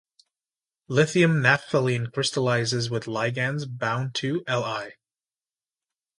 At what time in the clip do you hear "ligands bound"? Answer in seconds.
3.03-4.15